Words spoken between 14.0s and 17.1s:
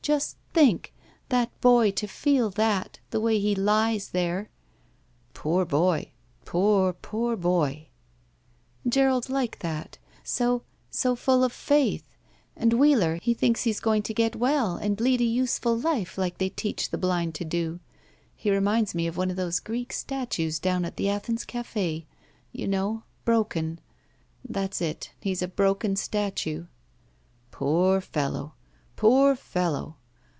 to get well and lead a useful life like they teach the